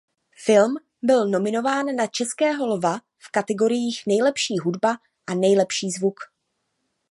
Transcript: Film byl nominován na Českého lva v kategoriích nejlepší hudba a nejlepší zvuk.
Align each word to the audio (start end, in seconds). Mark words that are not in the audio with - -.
Film 0.45 0.77
byl 1.01 1.27
nominován 1.29 1.95
na 1.95 2.07
Českého 2.07 2.67
lva 2.67 2.99
v 3.17 3.31
kategoriích 3.31 4.03
nejlepší 4.07 4.57
hudba 4.57 4.97
a 5.27 5.33
nejlepší 5.35 5.91
zvuk. 5.91 6.15